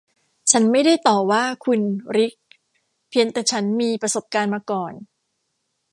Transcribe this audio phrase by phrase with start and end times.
[0.51, 1.79] ฉันไม่ได้ต่อว่าคุณ
[2.15, 2.33] ริค
[3.09, 4.93] เพียงแต่ฉันเคยมีประสบการณ์มาก่อน